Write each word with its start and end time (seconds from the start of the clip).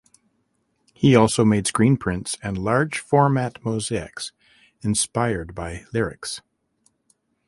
He 0.95 1.15
also 1.15 1.45
made 1.45 1.67
screen 1.67 1.95
prints 1.95 2.35
and 2.41 2.57
large 2.57 2.97
format 2.97 3.63
mosaics 3.63 4.31
inspired 4.81 5.53
by 5.53 5.85
lyrics. 5.93 6.41